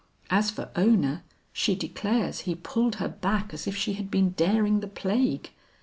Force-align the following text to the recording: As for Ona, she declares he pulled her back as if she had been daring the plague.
As 0.31 0.49
for 0.49 0.71
Ona, 0.75 1.21
she 1.53 1.75
declares 1.75 2.39
he 2.39 2.55
pulled 2.55 2.95
her 2.95 3.07
back 3.07 3.53
as 3.53 3.67
if 3.67 3.75
she 3.77 3.93
had 3.93 4.09
been 4.09 4.31
daring 4.31 4.79
the 4.79 4.87
plague. 4.87 5.51